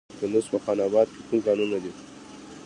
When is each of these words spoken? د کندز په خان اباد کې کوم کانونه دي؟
د 0.09 0.11
کندز 0.19 0.45
په 0.51 0.57
خان 0.63 0.77
اباد 0.87 1.07
کې 1.13 1.21
کوم 1.27 1.39
کانونه 1.47 1.77
دي؟ 1.83 1.91